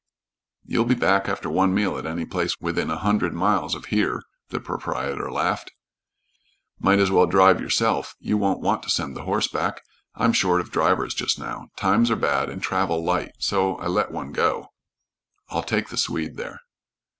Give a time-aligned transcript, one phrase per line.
[0.65, 4.23] "You'll be back after one meal at any place within a hundred miles of here."
[4.49, 5.73] The proprietor laughed.
[6.79, 8.15] "Might as well drive yourself.
[8.19, 9.83] You won't want to send the horse back.
[10.15, 11.67] I'm short of drivers just now.
[11.75, 14.69] Times are bad and travel light, so I let one go."
[15.49, 16.61] "I'll take the Swede there."